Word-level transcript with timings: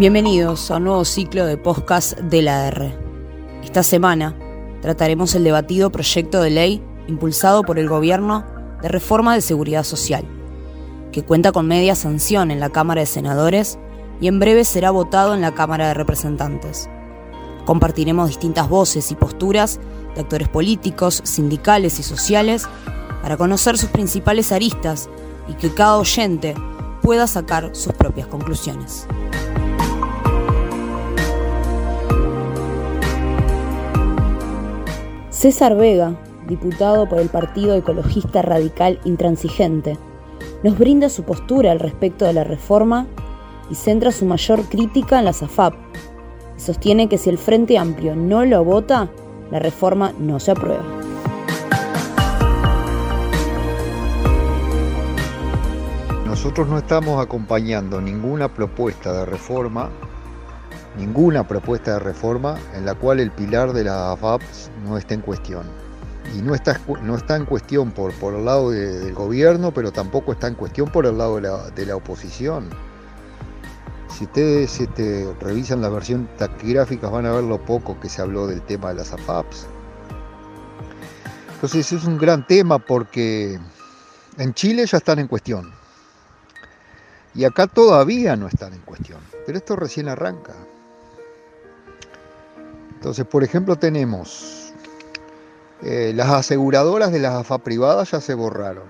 Bienvenidos 0.00 0.70
a 0.70 0.78
un 0.78 0.84
nuevo 0.84 1.04
ciclo 1.04 1.44
de 1.44 1.58
podcast 1.58 2.18
de 2.20 2.40
la 2.40 2.68
R. 2.68 2.96
Esta 3.62 3.82
semana 3.82 4.34
trataremos 4.80 5.34
el 5.34 5.44
debatido 5.44 5.92
proyecto 5.92 6.40
de 6.40 6.48
ley 6.48 6.82
impulsado 7.06 7.62
por 7.64 7.78
el 7.78 7.86
Gobierno 7.86 8.46
de 8.80 8.88
reforma 8.88 9.34
de 9.34 9.42
seguridad 9.42 9.84
social, 9.84 10.24
que 11.12 11.22
cuenta 11.22 11.52
con 11.52 11.66
media 11.66 11.94
sanción 11.94 12.50
en 12.50 12.60
la 12.60 12.70
Cámara 12.70 13.02
de 13.02 13.06
Senadores 13.06 13.78
y 14.22 14.28
en 14.28 14.38
breve 14.40 14.64
será 14.64 14.90
votado 14.90 15.34
en 15.34 15.42
la 15.42 15.52
Cámara 15.52 15.88
de 15.88 15.92
Representantes. 15.92 16.88
Compartiremos 17.66 18.28
distintas 18.28 18.70
voces 18.70 19.10
y 19.10 19.16
posturas 19.16 19.80
de 20.14 20.22
actores 20.22 20.48
políticos, 20.48 21.20
sindicales 21.24 21.98
y 21.98 22.04
sociales 22.04 22.66
para 23.20 23.36
conocer 23.36 23.76
sus 23.76 23.90
principales 23.90 24.50
aristas 24.50 25.10
y 25.46 25.52
que 25.56 25.74
cada 25.74 25.98
oyente 25.98 26.54
pueda 27.02 27.26
sacar 27.26 27.76
sus 27.76 27.92
propias 27.92 28.28
conclusiones. 28.28 29.06
César 35.40 35.74
Vega, 35.74 36.20
diputado 36.46 37.08
por 37.08 37.18
el 37.18 37.30
Partido 37.30 37.74
Ecologista 37.74 38.42
Radical 38.42 39.00
Intransigente, 39.04 39.96
nos 40.62 40.78
brinda 40.78 41.08
su 41.08 41.22
postura 41.22 41.72
al 41.72 41.80
respecto 41.80 42.26
de 42.26 42.34
la 42.34 42.44
reforma 42.44 43.06
y 43.70 43.74
centra 43.74 44.12
su 44.12 44.26
mayor 44.26 44.64
crítica 44.64 45.18
en 45.18 45.24
la 45.24 45.32
SAFAP. 45.32 45.72
sostiene 46.58 47.08
que 47.08 47.16
si 47.16 47.30
el 47.30 47.38
Frente 47.38 47.78
Amplio 47.78 48.14
no 48.14 48.44
lo 48.44 48.62
vota, 48.64 49.08
la 49.50 49.58
reforma 49.58 50.12
no 50.18 50.38
se 50.40 50.50
aprueba. 50.50 50.84
Nosotros 56.26 56.68
no 56.68 56.76
estamos 56.76 57.18
acompañando 57.18 57.98
ninguna 57.98 58.52
propuesta 58.52 59.10
de 59.14 59.24
reforma, 59.24 59.88
ninguna 60.96 61.46
propuesta 61.46 61.94
de 61.94 61.98
reforma 62.00 62.56
en 62.74 62.84
la 62.84 62.94
cual 62.94 63.20
el 63.20 63.30
pilar 63.30 63.72
de 63.72 63.84
la 63.84 64.12
AFAP 64.12 64.42
no 64.84 64.96
esté 64.96 65.14
en 65.14 65.20
cuestión. 65.20 65.64
Y 66.36 66.42
no 66.42 66.54
está, 66.54 66.80
no 67.02 67.16
está 67.16 67.36
en 67.36 67.44
cuestión 67.44 67.90
por, 67.90 68.12
por 68.14 68.34
el 68.34 68.44
lado 68.44 68.70
del 68.70 69.12
gobierno, 69.14 69.72
pero 69.72 69.90
tampoco 69.90 70.32
está 70.32 70.46
en 70.46 70.54
cuestión 70.54 70.90
por 70.90 71.06
el 71.06 71.18
lado 71.18 71.36
de 71.36 71.42
la, 71.42 71.70
de 71.70 71.86
la 71.86 71.96
oposición. 71.96 72.68
Si 74.08 74.24
ustedes 74.24 74.80
este, 74.80 75.32
revisan 75.40 75.80
la 75.80 75.88
versión 75.88 76.28
taquigráfica 76.36 77.08
van 77.08 77.26
a 77.26 77.32
ver 77.32 77.44
lo 77.44 77.64
poco 77.64 77.98
que 77.98 78.08
se 78.08 78.20
habló 78.20 78.46
del 78.46 78.60
tema 78.62 78.90
de 78.90 78.96
las 78.96 79.12
AFAPs. 79.12 79.66
Entonces 81.54 81.92
es 81.92 82.04
un 82.04 82.18
gran 82.18 82.46
tema 82.46 82.78
porque 82.78 83.58
en 84.38 84.54
Chile 84.54 84.86
ya 84.86 84.98
están 84.98 85.18
en 85.18 85.26
cuestión. 85.26 85.72
Y 87.34 87.44
acá 87.44 87.66
todavía 87.66 88.36
no 88.36 88.48
están 88.48 88.72
en 88.72 88.80
cuestión. 88.80 89.20
Pero 89.46 89.58
esto 89.58 89.76
recién 89.76 90.08
arranca. 90.08 90.54
Entonces, 93.00 93.24
por 93.24 93.42
ejemplo, 93.42 93.76
tenemos 93.76 94.74
eh, 95.80 96.12
las 96.14 96.28
aseguradoras 96.28 97.10
de 97.10 97.18
las 97.18 97.32
AFA 97.32 97.56
privadas 97.56 98.10
ya 98.10 98.20
se 98.20 98.34
borraron. 98.34 98.84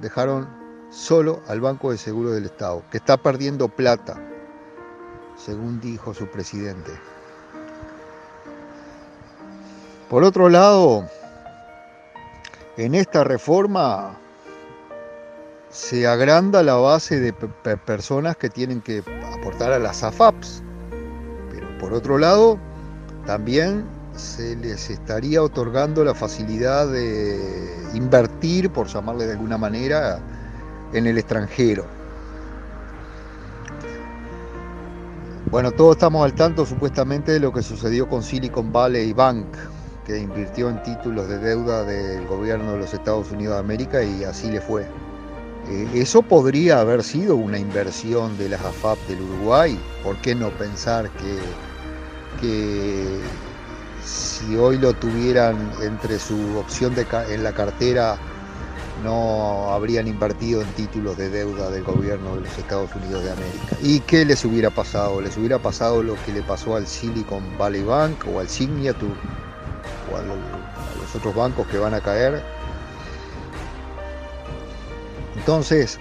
Dejaron 0.00 0.48
solo 0.88 1.42
al 1.46 1.60
Banco 1.60 1.90
de 1.90 1.98
Seguro 1.98 2.30
del 2.30 2.46
Estado, 2.46 2.82
que 2.90 2.96
está 2.96 3.18
perdiendo 3.18 3.68
plata, 3.68 4.18
según 5.36 5.82
dijo 5.82 6.14
su 6.14 6.28
presidente. 6.28 6.92
Por 10.08 10.24
otro 10.24 10.48
lado, 10.48 11.06
en 12.78 12.94
esta 12.94 13.22
reforma 13.22 14.16
se 15.68 16.06
agranda 16.06 16.62
la 16.62 16.76
base 16.76 17.20
de 17.20 17.34
personas 17.34 18.38
que 18.38 18.48
tienen 18.48 18.80
que 18.80 19.04
aportar 19.38 19.72
a 19.72 19.78
las 19.78 20.02
AFAPs. 20.02 20.62
Pero 21.50 21.66
por 21.76 21.92
otro 21.92 22.16
lado, 22.16 22.58
también 23.30 23.84
se 24.16 24.56
les 24.56 24.90
estaría 24.90 25.40
otorgando 25.40 26.02
la 26.02 26.16
facilidad 26.16 26.88
de 26.88 27.38
invertir, 27.94 28.70
por 28.70 28.88
llamarle 28.88 29.26
de 29.26 29.34
alguna 29.34 29.56
manera, 29.56 30.18
en 30.92 31.06
el 31.06 31.16
extranjero. 31.16 31.84
Bueno, 35.48 35.70
todos 35.70 35.94
estamos 35.94 36.24
al 36.24 36.34
tanto 36.34 36.66
supuestamente 36.66 37.30
de 37.30 37.38
lo 37.38 37.52
que 37.52 37.62
sucedió 37.62 38.08
con 38.08 38.24
Silicon 38.24 38.72
Valley 38.72 39.12
Bank, 39.12 39.46
que 40.04 40.18
invirtió 40.18 40.68
en 40.68 40.82
títulos 40.82 41.28
de 41.28 41.38
deuda 41.38 41.84
del 41.84 42.26
gobierno 42.26 42.72
de 42.72 42.78
los 42.78 42.92
Estados 42.92 43.30
Unidos 43.30 43.54
de 43.54 43.60
América 43.60 44.02
y 44.02 44.24
así 44.24 44.50
le 44.50 44.60
fue. 44.60 44.88
Eh, 45.68 45.88
eso 45.94 46.22
podría 46.22 46.80
haber 46.80 47.04
sido 47.04 47.36
una 47.36 47.60
inversión 47.60 48.36
de 48.38 48.48
las 48.48 48.60
AFAP 48.60 48.98
del 49.06 49.20
Uruguay. 49.20 49.78
¿Por 50.02 50.16
qué 50.16 50.34
no 50.34 50.50
pensar 50.50 51.08
que, 51.10 51.38
que 52.40 53.20
si 54.04 54.56
hoy 54.56 54.78
lo 54.78 54.92
tuvieran 54.94 55.72
entre 55.82 56.18
su 56.18 56.58
opción 56.58 56.94
en 57.28 57.44
la 57.44 57.52
cartera 57.52 58.18
no 59.02 59.72
habrían 59.72 60.06
invertido 60.06 60.60
en 60.60 60.68
títulos 60.74 61.16
de 61.16 61.30
deuda 61.30 61.70
del 61.70 61.84
gobierno 61.84 62.34
de 62.36 62.42
los 62.42 62.58
Estados 62.58 62.94
Unidos 62.94 63.24
de 63.24 63.32
América. 63.32 63.76
¿Y 63.82 64.00
qué 64.00 64.24
les 64.24 64.44
hubiera 64.44 64.70
pasado? 64.70 65.20
¿Les 65.20 65.36
hubiera 65.36 65.58
pasado 65.58 66.02
lo 66.02 66.16
que 66.24 66.32
le 66.32 66.42
pasó 66.42 66.76
al 66.76 66.86
Silicon 66.86 67.42
Valley 67.58 67.82
Bank 67.82 68.26
o 68.32 68.40
al 68.40 68.48
Signature 68.48 69.14
o 70.12 70.16
a 70.16 70.22
los 70.22 71.14
otros 71.14 71.34
bancos 71.34 71.66
que 71.68 71.78
van 71.78 71.94
a 71.94 72.00
caer? 72.00 72.42
Entonces, 75.36 75.98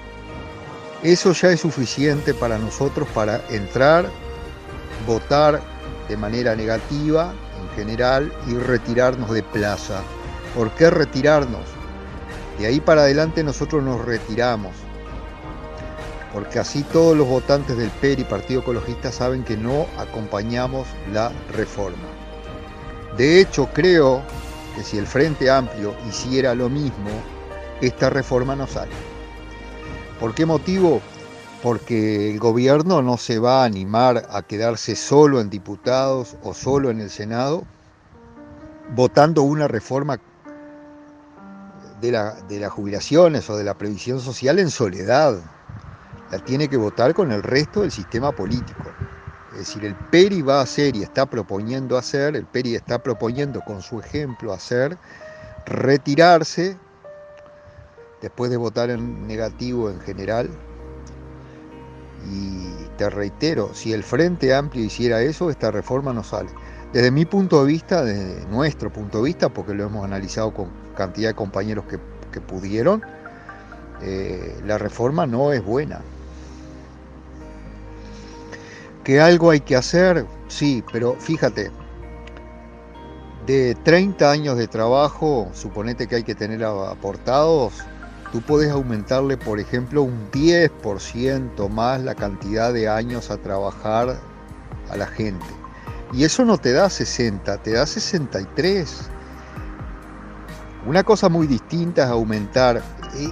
eso 1.04 1.32
ya 1.32 1.52
es 1.52 1.62
suficiente 1.62 2.34
para 2.34 2.58
nosotros 2.58 3.08
para 3.14 3.42
entrar, 3.50 4.10
votar 5.08 5.62
de 6.10 6.18
manera 6.18 6.56
negativa 6.56 7.34
en 7.62 7.76
general 7.78 8.34
y 8.48 8.56
retirarnos 8.56 9.30
de 9.32 9.44
plaza. 9.44 10.02
¿Por 10.56 10.72
qué 10.72 10.90
retirarnos? 10.90 11.64
De 12.58 12.66
ahí 12.66 12.82
para 12.82 13.04
adelante 13.04 13.44
nosotros 13.44 13.84
nos 13.84 14.04
retiramos, 14.04 14.74
porque 16.34 16.60
así 16.60 16.84
todos 16.84 17.16
los 17.16 17.28
votantes 17.28 17.78
del 17.78 17.90
PER 17.90 18.20
y 18.20 18.24
Partido 18.26 18.62
Ecologista 18.62 19.12
saben 19.12 19.44
que 19.44 19.56
no 19.56 19.86
acompañamos 19.98 20.88
la 21.14 21.32
reforma. 21.56 22.10
De 23.16 23.40
hecho, 23.40 23.70
creo 23.74 24.22
que 24.76 24.84
si 24.84 24.98
el 24.98 25.08
Frente 25.08 25.50
Amplio 25.50 25.96
hiciera 26.08 26.54
lo 26.56 26.70
mismo, 26.70 27.10
esta 27.82 28.10
reforma 28.10 28.56
no 28.56 28.68
sale. 28.68 28.92
¿Por 30.20 30.34
qué 30.34 30.46
motivo? 30.46 31.02
Porque 31.62 32.32
el 32.32 32.40
gobierno 32.40 33.02
no 33.02 33.18
se 33.18 33.38
va 33.40 33.62
a 33.62 33.66
animar 33.66 34.26
a 34.30 34.42
quedarse 34.44 34.96
solo 34.96 35.42
en 35.42 35.50
diputados 35.50 36.38
o 36.42 36.54
solo 36.54 36.90
en 36.90 37.02
el 37.02 37.10
Senado 37.10 37.66
votando 38.96 39.44
una 39.44 39.68
reforma 39.68 40.20
de, 42.02 42.12
las 42.12 42.72
jubilaciones 42.72 43.50
o 43.50 43.58
de 43.58 43.64
la 43.64 43.78
previsión 43.78 44.20
social 44.20 44.60
en 44.60 44.70
soledad. 44.70 45.40
La 46.32 46.40
tiene 46.40 46.70
que 46.70 46.78
votar 46.78 47.14
con 47.14 47.32
el 47.32 47.44
resto 47.44 47.82
del 47.82 47.92
sistema 47.92 48.32
político. 48.32 48.94
Es 49.52 49.60
decir, 49.60 49.84
el 49.84 49.96
PERI 49.96 50.42
va 50.44 50.60
a 50.60 50.64
hacer 50.64 50.96
y 50.96 51.04
está 51.04 51.26
proponiendo 51.26 51.98
hacer, 51.98 52.36
el 52.36 52.46
PERI 52.46 52.76
está 52.76 53.02
proponiendo 53.02 53.62
con 53.62 53.82
su 53.82 54.00
ejemplo 54.00 54.54
hacer, 54.54 54.98
retirarse 55.66 56.78
después 58.22 58.52
de 58.52 58.58
votar 58.58 58.92
en 58.92 59.28
negativo 59.28 59.90
en 59.90 60.00
general. 60.02 60.50
Y 62.28 62.88
te 62.98 63.10
reitero, 63.10 63.74
si 63.74 63.94
el 63.94 64.04
Frente 64.04 64.54
Amplio 64.54 64.84
hiciera 64.84 65.22
eso, 65.22 65.50
esta 65.50 65.72
reforma 65.72 66.14
no 66.14 66.24
sale. 66.24 66.50
Desde 66.94 67.12
mi 67.12 67.26
punto 67.26 67.64
de 67.64 67.68
vista, 67.72 68.04
desde 68.04 68.46
nuestro 68.48 68.92
punto 68.92 69.20
de 69.20 69.26
vista, 69.26 69.50
porque 69.50 69.74
lo 69.74 69.86
hemos 69.86 70.04
analizado 70.04 70.54
con 70.54 70.70
cantidad 70.96 71.30
de 71.30 71.36
compañeros 71.36 71.86
que, 71.86 72.00
pudieron, 72.42 73.04
eh, 74.02 74.56
la 74.66 74.78
reforma 74.78 75.26
no 75.26 75.52
es 75.52 75.64
buena. 75.64 76.02
¿Que 79.04 79.20
algo 79.20 79.50
hay 79.50 79.60
que 79.60 79.76
hacer? 79.76 80.26
Sí, 80.48 80.84
pero 80.92 81.16
fíjate, 81.20 81.72
de 83.46 83.76
30 83.84 84.30
años 84.30 84.58
de 84.58 84.68
trabajo, 84.68 85.50
suponete 85.54 86.08
que 86.08 86.18
hay 86.18 86.24
que 86.24 86.36
tener 86.36 86.64
aportados, 86.64 87.74
tú 88.32 88.42
puedes 88.42 88.72
aumentarle, 88.72 89.38
por 89.38 89.60
ejemplo, 89.60 90.04
un 90.04 90.30
10% 90.32 91.70
más 91.70 92.02
la 92.02 92.16
cantidad 92.16 92.74
de 92.74 92.88
años 92.88 93.32
a 93.32 93.38
trabajar 93.38 94.18
a 94.90 94.98
la 94.98 95.08
gente. 95.08 95.46
Y 96.14 96.24
eso 96.24 96.46
no 96.46 96.58
te 96.58 96.72
da 96.72 96.90
60, 96.90 97.58
te 97.58 97.72
da 97.72 97.86
63. 97.86 99.10
Una 100.86 101.04
cosa 101.04 101.30
muy 101.30 101.46
distinta 101.46 102.04
es 102.04 102.10
aumentar, 102.10 102.82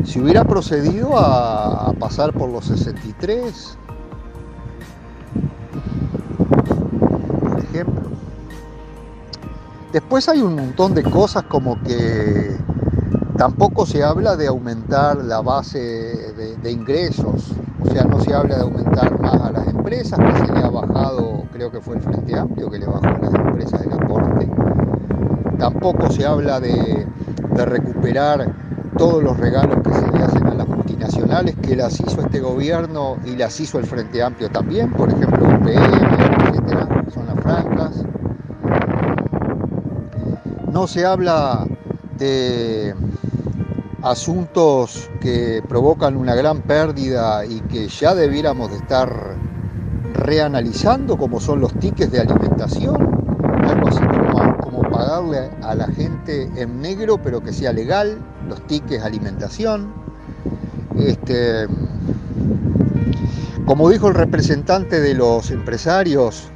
si 0.04 0.20
hubiera 0.20 0.44
procedido 0.44 1.18
a, 1.18 1.92
pasar 1.98 2.32
por 2.32 2.48
los 2.50 2.66
63, 2.66 3.76
Después 9.92 10.28
hay 10.28 10.40
un 10.40 10.54
montón 10.54 10.94
de 10.94 11.02
cosas 11.02 11.44
como 11.44 11.82
que 11.82 12.56
tampoco 13.36 13.86
se 13.86 14.04
habla 14.04 14.36
de 14.36 14.46
aumentar 14.46 15.16
la 15.24 15.40
base 15.40 15.78
de, 16.62 16.70
ingresos, 16.70 17.52
o 17.80 17.90
sea, 17.90 18.04
no 18.04 18.20
se 18.20 18.32
habla 18.32 18.56
de 18.56 18.62
aumentar 18.62 19.18
más 19.20 19.40
a 19.40 19.50
las 19.50 19.66
empresas, 19.66 20.18
que 20.18 20.46
se 20.46 20.52
le 20.52 20.60
ha 20.60 20.70
bajado, 20.70 21.44
creo 21.52 21.72
que 21.72 21.80
fue 21.80 21.96
el 21.96 22.02
Frente 22.02 22.38
Amplio 22.38 22.70
que 22.70 22.78
le 22.78 22.86
bajó 22.86 23.06
a 23.06 23.18
las 23.18 23.34
empresas 23.34 23.80
el 23.82 23.92
aporte. 23.92 24.48
Tampoco 25.58 26.10
se 26.10 26.24
habla 26.24 26.60
de 26.60 27.06
recuperar 27.56 28.54
todos 28.96 29.22
los 29.22 29.36
regalos 29.38 29.78
que 29.82 29.94
se 29.94 30.06
le 30.12 30.22
hacen 30.22 30.46
a 30.46 30.54
las 30.54 30.68
multinacionales, 30.68 31.56
que 31.56 31.74
las 31.74 31.98
hizo 32.00 32.20
este 32.20 32.40
gobierno 32.40 33.16
y 33.24 33.36
las 33.36 33.58
hizo 33.58 33.78
el 33.78 33.86
Frente 33.86 34.22
Amplio 34.22 34.50
también, 34.50 34.92
por 34.92 35.08
ejemplo, 35.08 35.46
UPM, 35.46 36.48
etcétera, 36.48 36.99
No 40.72 40.86
se 40.86 41.04
habla 41.04 41.66
de 42.16 42.94
asuntos 44.02 45.10
que 45.20 45.62
provocan 45.68 46.16
una 46.16 46.36
gran 46.36 46.62
pérdida 46.62 47.44
y 47.44 47.60
que 47.62 47.88
ya 47.88 48.14
debiéramos 48.14 48.70
de 48.70 48.76
estar 48.76 49.34
reanalizando, 50.14 51.18
como 51.18 51.40
son 51.40 51.60
los 51.60 51.74
tickets 51.74 52.12
de 52.12 52.20
alimentación, 52.20 52.96
algo 53.64 53.88
así 53.88 53.98
como, 53.98 54.56
como 54.58 54.82
pagarle 54.90 55.50
a 55.62 55.74
la 55.74 55.88
gente 55.88 56.48
en 56.54 56.80
negro, 56.80 57.18
pero 57.20 57.42
que 57.42 57.52
sea 57.52 57.72
legal, 57.72 58.18
los 58.48 58.64
tickets 58.68 59.02
alimentación. 59.02 59.92
Este, 60.96 61.66
como 63.66 63.88
dijo 63.88 64.06
el 64.06 64.14
representante 64.14 65.00
de 65.00 65.14
los 65.14 65.50
empresarios, 65.50 66.50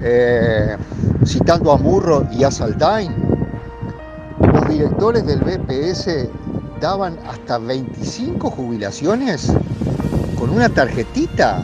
eh, 0.00 0.76
citando 1.24 1.72
a 1.72 1.78
Murro 1.78 2.26
y 2.32 2.44
a 2.44 2.50
Saldain, 2.50 3.14
los 4.40 4.68
directores 4.68 5.26
del 5.26 5.40
BPS 5.40 6.28
daban 6.80 7.18
hasta 7.26 7.58
25 7.58 8.50
jubilaciones 8.50 9.52
con 10.38 10.50
una 10.50 10.68
tarjetita. 10.68 11.62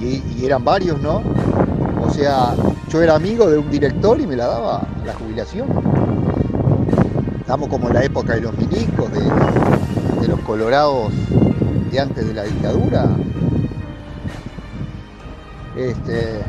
Y, 0.00 0.22
y 0.38 0.46
eran 0.46 0.64
varios, 0.64 1.00
¿no? 1.00 1.20
O 2.06 2.10
sea, 2.10 2.54
yo 2.88 3.02
era 3.02 3.16
amigo 3.16 3.50
de 3.50 3.58
un 3.58 3.68
director 3.68 4.20
y 4.20 4.26
me 4.26 4.36
la 4.36 4.46
daba 4.46 4.86
la 5.04 5.12
jubilación. 5.14 5.66
Estamos 7.40 7.68
como 7.68 7.88
en 7.88 7.94
la 7.94 8.04
época 8.04 8.34
de 8.34 8.40
los 8.40 8.56
milicos, 8.56 9.10
de, 9.12 10.28
los 10.28 10.40
colorados 10.40 11.12
de 11.90 12.00
antes 12.00 12.26
de 12.26 12.34
la 12.34 12.44
dictadura. 12.44 13.06
Este, 15.76 16.42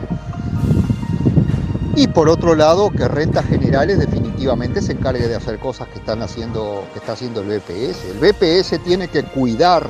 y 1.95 2.07
por 2.07 2.29
otro 2.29 2.55
lado, 2.55 2.91
que 2.91 3.07
Rentas 3.07 3.45
Generales 3.45 3.99
definitivamente 3.99 4.81
se 4.81 4.93
encargue 4.93 5.27
de 5.27 5.35
hacer 5.35 5.57
cosas 5.57 5.87
que 5.87 5.99
están 5.99 6.21
haciendo, 6.21 6.85
que 6.93 6.99
está 6.99 7.13
haciendo 7.13 7.41
el 7.41 7.47
BPS. 7.47 8.05
El 8.05 8.19
BPS 8.19 8.79
tiene 8.83 9.07
que 9.07 9.23
cuidar, 9.23 9.89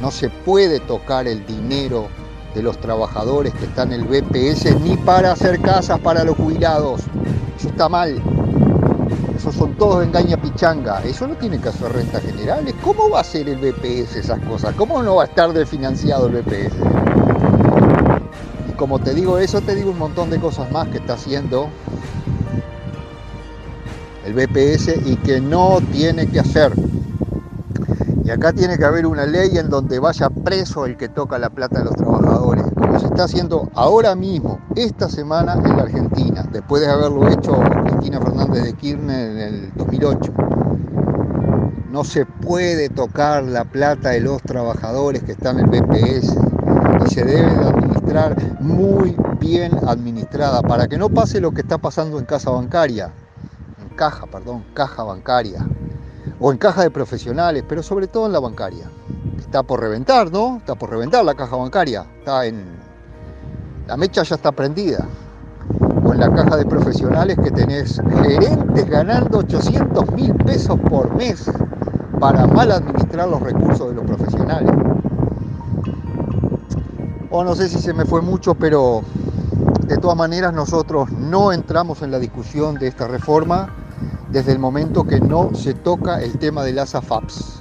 no 0.00 0.10
se 0.10 0.30
puede 0.30 0.80
tocar 0.80 1.28
el 1.28 1.44
dinero 1.46 2.08
de 2.54 2.62
los 2.62 2.78
trabajadores 2.78 3.52
que 3.54 3.66
están 3.66 3.92
en 3.92 4.00
el 4.00 4.06
BPS 4.06 4.80
ni 4.80 4.96
para 4.96 5.32
hacer 5.32 5.60
casas 5.60 6.00
para 6.00 6.24
los 6.24 6.36
jubilados. 6.36 7.02
Eso 7.58 7.68
está 7.68 7.88
mal. 7.88 8.20
Esos 9.36 9.54
son 9.54 9.74
todos 9.74 10.02
engaña 10.02 10.36
pichanga. 10.36 11.02
Eso 11.04 11.26
no 11.26 11.34
tiene 11.34 11.60
que 11.60 11.68
hacer 11.68 11.92
rentas 11.92 12.22
generales. 12.22 12.74
¿Cómo 12.82 13.10
va 13.10 13.20
a 13.20 13.24
ser 13.24 13.48
el 13.48 13.58
BPS 13.58 14.16
esas 14.16 14.40
cosas? 14.40 14.74
¿Cómo 14.76 15.02
no 15.02 15.16
va 15.16 15.24
a 15.24 15.26
estar 15.26 15.52
desfinanciado 15.52 16.28
el 16.28 16.42
BPS? 16.42 17.31
Como 18.82 18.98
te 18.98 19.14
digo 19.14 19.38
eso, 19.38 19.60
te 19.60 19.76
digo 19.76 19.92
un 19.92 19.98
montón 19.98 20.28
de 20.28 20.40
cosas 20.40 20.68
más 20.72 20.88
que 20.88 20.98
está 20.98 21.12
haciendo 21.12 21.68
el 24.26 24.34
BPS 24.34 25.06
y 25.06 25.14
que 25.18 25.40
no 25.40 25.78
tiene 25.92 26.26
que 26.26 26.40
hacer. 26.40 26.72
Y 28.24 28.30
acá 28.30 28.52
tiene 28.52 28.76
que 28.76 28.84
haber 28.84 29.06
una 29.06 29.24
ley 29.24 29.56
en 29.56 29.70
donde 29.70 30.00
vaya 30.00 30.28
preso 30.30 30.84
el 30.84 30.96
que 30.96 31.08
toca 31.08 31.38
la 31.38 31.50
plata 31.50 31.78
de 31.78 31.84
los 31.84 31.94
trabajadores, 31.94 32.64
como 32.74 32.98
se 32.98 33.06
está 33.06 33.22
haciendo 33.22 33.70
ahora 33.76 34.16
mismo, 34.16 34.58
esta 34.74 35.08
semana 35.08 35.52
en 35.64 35.76
la 35.76 35.84
Argentina, 35.84 36.44
después 36.50 36.82
de 36.82 36.90
haberlo 36.90 37.28
hecho 37.28 37.60
Cristina 37.84 38.20
Fernández 38.20 38.64
de 38.64 38.72
Kirchner 38.72 39.30
en 39.30 39.38
el 39.38 39.72
2008. 39.76 40.32
No 41.88 42.02
se 42.02 42.26
puede 42.26 42.88
tocar 42.88 43.44
la 43.44 43.64
plata 43.64 44.08
de 44.08 44.22
los 44.22 44.42
trabajadores 44.42 45.22
que 45.22 45.32
están 45.32 45.60
en 45.60 45.72
el 45.72 45.82
BPS 45.82 46.36
y 47.06 47.14
se 47.14 47.24
debe 47.24 47.42
de 47.48 47.91
muy 48.60 49.16
bien 49.40 49.72
administrada 49.86 50.62
para 50.62 50.86
que 50.86 50.98
no 50.98 51.08
pase 51.08 51.40
lo 51.40 51.52
que 51.52 51.62
está 51.62 51.78
pasando 51.78 52.18
en 52.18 52.24
casa 52.24 52.50
bancaria, 52.50 53.12
en 53.80 53.96
caja, 53.96 54.26
perdón, 54.26 54.64
caja 54.74 55.02
bancaria 55.02 55.66
o 56.40 56.52
en 56.52 56.58
caja 56.58 56.82
de 56.82 56.90
profesionales, 56.90 57.64
pero 57.68 57.82
sobre 57.82 58.06
todo 58.06 58.26
en 58.26 58.32
la 58.32 58.40
bancaria. 58.40 58.84
Está 59.38 59.62
por 59.62 59.80
reventar, 59.80 60.30
¿no? 60.32 60.56
Está 60.58 60.74
por 60.74 60.90
reventar 60.90 61.24
la 61.24 61.34
caja 61.34 61.56
bancaria. 61.56 62.06
Está 62.18 62.46
en. 62.46 62.64
La 63.86 63.96
mecha 63.96 64.22
ya 64.22 64.36
está 64.36 64.52
prendida. 64.52 65.06
O 66.04 66.12
en 66.12 66.20
la 66.20 66.32
caja 66.32 66.56
de 66.56 66.64
profesionales 66.64 67.36
que 67.42 67.50
tenés 67.50 68.00
gerentes 68.22 68.88
ganando 68.88 69.38
800 69.38 70.10
mil 70.12 70.34
pesos 70.36 70.78
por 70.88 71.14
mes 71.14 71.50
para 72.18 72.46
mal 72.46 72.72
administrar 72.72 73.28
los 73.28 73.40
recursos 73.40 73.88
de 73.88 73.94
los 73.94 74.04
profesionales. 74.04 74.72
O 77.34 77.42
no 77.42 77.54
sé 77.54 77.66
si 77.70 77.78
se 77.78 77.94
me 77.94 78.04
fue 78.04 78.20
mucho, 78.20 78.54
pero 78.54 79.00
de 79.86 79.96
todas 79.96 80.18
maneras 80.18 80.52
nosotros 80.52 81.10
no 81.12 81.50
entramos 81.50 82.02
en 82.02 82.10
la 82.10 82.18
discusión 82.18 82.74
de 82.74 82.88
esta 82.88 83.08
reforma 83.08 83.74
desde 84.30 84.52
el 84.52 84.58
momento 84.58 85.04
que 85.04 85.18
no 85.18 85.54
se 85.54 85.72
toca 85.72 86.20
el 86.20 86.38
tema 86.38 86.62
de 86.62 86.74
las 86.74 86.94
AFAPs. 86.94 87.60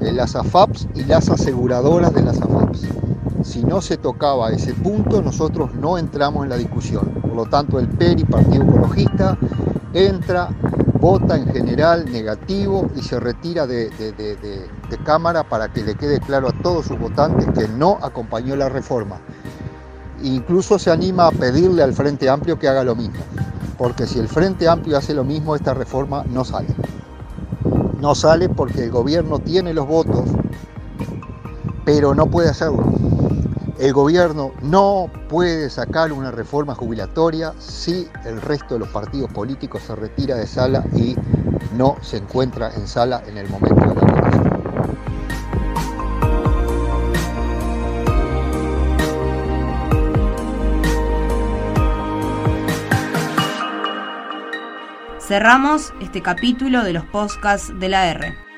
Las 0.00 0.36
AFAPs 0.36 0.88
y 0.94 1.04
las 1.04 1.28
aseguradoras 1.28 2.14
de 2.14 2.22
las 2.22 2.40
AFAPs. 2.40 2.88
Si 3.42 3.62
no 3.62 3.82
se 3.82 3.98
tocaba 3.98 4.50
ese 4.50 4.72
punto, 4.72 5.20
nosotros 5.20 5.74
no 5.74 5.98
entramos 5.98 6.44
en 6.44 6.48
la 6.48 6.56
discusión. 6.56 7.10
Por 7.20 7.34
lo 7.34 7.44
tanto, 7.44 7.78
el 7.78 7.88
PERI, 7.88 8.24
Partido 8.24 8.64
Ecologista, 8.64 9.36
entra, 9.92 10.48
vota 11.00 11.36
en 11.36 11.46
general 11.52 12.10
negativo 12.10 12.90
y 12.94 13.02
se 13.02 13.18
retira 13.18 13.66
de, 13.66 13.90
Cámara 15.04 15.44
para 15.44 15.72
que 15.72 15.82
le 15.82 15.94
quede 15.94 16.20
claro 16.20 16.48
a 16.48 16.52
todos 16.62 16.86
sus 16.86 16.98
votantes 16.98 17.46
que 17.56 17.66
no 17.68 17.98
acompañó 18.02 18.54
la 18.54 18.68
reforma. 18.68 19.18
Incluso 20.22 20.78
se 20.78 20.90
anima 20.90 21.26
a 21.26 21.30
pedirle 21.30 21.82
al 21.82 21.94
Frente 21.94 22.28
Amplio 22.28 22.58
que 22.58 22.68
haga 22.68 22.84
lo 22.84 22.94
mismo 22.94 23.20
porque 23.80 24.06
si 24.06 24.18
el 24.18 24.28
Frente 24.28 24.68
Amplio 24.68 24.98
hace 24.98 25.14
lo 25.14 25.24
mismo, 25.24 25.56
esta 25.56 25.72
reforma 25.72 26.22
no 26.28 26.44
sale. 26.44 26.68
No 27.98 28.14
sale 28.14 28.50
porque 28.50 28.84
el 28.84 28.90
gobierno 28.90 29.38
tiene 29.38 29.72
los 29.72 29.86
votos, 29.86 30.28
pero 31.86 32.14
no 32.14 32.26
puede 32.26 32.50
hacerlo. 32.50 32.84
El 33.80 33.94
gobierno 33.94 34.52
no 34.60 35.10
puede 35.30 35.70
sacar 35.70 36.12
una 36.12 36.30
reforma 36.30 36.74
jubilatoria 36.74 37.54
si 37.58 38.06
el 38.26 38.42
resto 38.42 38.74
de 38.74 38.80
los 38.80 38.90
partidos 38.90 39.32
políticos 39.32 39.80
se 39.86 39.96
retira 39.96 40.36
de 40.36 40.46
sala 40.46 40.84
y 40.94 41.16
no 41.78 41.96
se 42.02 42.18
encuentra 42.18 42.74
en 42.74 42.86
sala 42.86 43.22
en 43.26 43.38
el 43.38 43.48
momento 43.48 43.80
de 43.80 43.86
la 43.86 43.92
votación. 43.94 44.50
Cerramos 55.26 55.94
este 56.02 56.20
capítulo 56.20 56.84
de 56.84 56.92
los 56.92 57.06
podcasts 57.06 57.72
de 57.80 57.88
la 57.88 58.08
R. 58.08 58.49